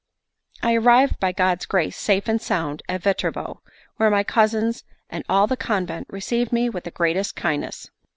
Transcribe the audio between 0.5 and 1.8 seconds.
I arrived by God's